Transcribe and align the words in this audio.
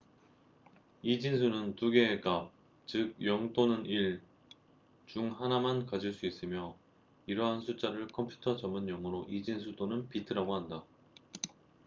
이진수는 1.03 1.75
두 1.75 1.91
개의 1.91 2.21
값즉 2.21 3.17
0 3.21 3.53
또는 3.53 3.85
1 3.85 4.19
중 5.05 5.39
하나만 5.39 5.85
가질 5.85 6.11
수 6.15 6.25
있으며 6.25 6.75
이러한 7.27 7.61
숫자를 7.61 8.07
컴퓨터 8.07 8.57
전문용어로 8.57 9.27
이진수 9.29 9.75
또는 9.75 10.09
비트bits라고 10.09 10.55
한다 10.55 10.81